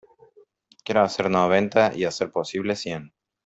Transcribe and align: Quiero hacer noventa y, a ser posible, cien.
Quiero 0.83 1.01
hacer 1.01 1.29
noventa 1.29 1.91
y, 1.95 2.05
a 2.05 2.11
ser 2.11 2.31
posible, 2.31 2.75
cien. 2.75 3.13